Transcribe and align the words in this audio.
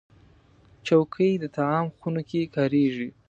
چوکۍ 0.87 1.31
د 1.39 1.45
طعام 1.55 1.87
خونو 1.99 2.21
کې 2.29 2.51
کارېږي. 2.55 3.09